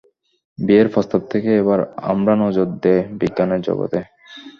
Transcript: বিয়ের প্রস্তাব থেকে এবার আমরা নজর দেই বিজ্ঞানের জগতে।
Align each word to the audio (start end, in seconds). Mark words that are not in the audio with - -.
বিয়ের 0.59 0.87
প্রস্তাব 0.93 1.21
থেকে 1.31 1.49
এবার 1.61 1.79
আমরা 2.11 2.33
নজর 2.43 2.67
দেই 2.83 3.01
বিজ্ঞানের 3.19 3.61
জগতে। 3.67 3.99